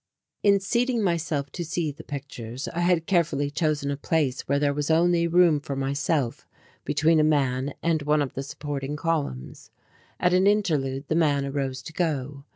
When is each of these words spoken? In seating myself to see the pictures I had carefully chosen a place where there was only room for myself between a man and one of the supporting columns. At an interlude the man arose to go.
In 0.41 0.59
seating 0.59 1.03
myself 1.03 1.51
to 1.51 1.63
see 1.63 1.91
the 1.91 2.03
pictures 2.03 2.67
I 2.69 2.79
had 2.79 3.05
carefully 3.05 3.51
chosen 3.51 3.91
a 3.91 3.97
place 3.97 4.41
where 4.47 4.57
there 4.57 4.73
was 4.73 4.89
only 4.89 5.27
room 5.27 5.59
for 5.59 5.75
myself 5.75 6.47
between 6.83 7.19
a 7.19 7.23
man 7.23 7.75
and 7.83 8.01
one 8.01 8.23
of 8.23 8.33
the 8.33 8.41
supporting 8.41 8.95
columns. 8.95 9.69
At 10.19 10.33
an 10.33 10.47
interlude 10.47 11.07
the 11.07 11.13
man 11.13 11.45
arose 11.45 11.83
to 11.83 11.93
go. 11.93 12.45